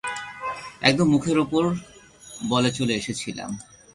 [0.81, 1.63] একদম মুখের উপর
[2.49, 3.49] বলে চলে এসেছিলাম।